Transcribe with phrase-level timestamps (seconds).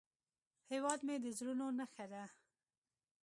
[0.71, 2.23] هیواد مې د زړونو نخښه ده